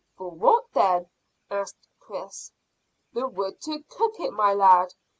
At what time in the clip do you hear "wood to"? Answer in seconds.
3.27-3.83